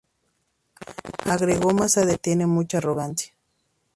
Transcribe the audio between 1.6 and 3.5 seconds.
más adelante: Tiene mucha arrogancia.